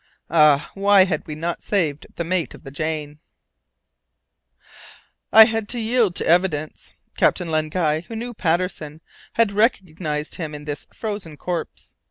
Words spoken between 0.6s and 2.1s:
why had we not saved